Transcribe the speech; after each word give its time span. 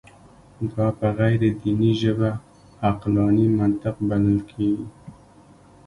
دا 0.71 0.87
په 0.97 1.07
غیر 1.17 1.41
دیني 1.61 1.91
ژبه 2.01 2.31
عقلاني 2.89 3.47
منطق 3.57 3.95
بلل 4.09 4.39
کېږي. 4.51 4.87